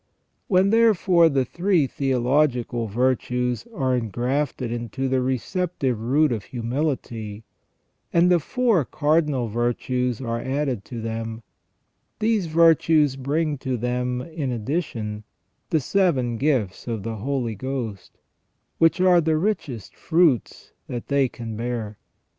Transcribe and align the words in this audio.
When, 0.47 0.71
therefore, 0.71 1.29
the 1.29 1.45
three 1.45 1.85
theological 1.85 2.87
virtues 2.87 3.67
are 3.71 3.95
engrafted 3.95 4.71
into 4.71 5.07
the 5.07 5.21
receptive 5.21 5.99
root 6.01 6.31
of 6.31 6.45
humility, 6.45 7.43
and 8.11 8.31
the 8.31 8.39
four 8.39 8.83
cardinal 8.83 9.47
virtues 9.47 10.19
are 10.19 10.41
added 10.41 10.83
to 10.85 11.01
them, 11.01 11.43
these 12.17 12.47
virtues 12.47 13.15
bring 13.15 13.59
to 13.59 13.77
them 13.77 14.21
in 14.21 14.51
addition 14.51 15.23
the 15.69 15.79
seven 15.79 16.37
gifts 16.37 16.87
of 16.87 17.03
the 17.03 17.17
Holy 17.17 17.53
Ghost, 17.53 18.17
which 18.79 18.99
are 18.99 19.21
the 19.21 19.37
richest 19.37 19.95
fruits 19.95 20.71
that 20.87 21.09
they 21.09 21.29
can 21.29 21.55
bear. 21.55 21.99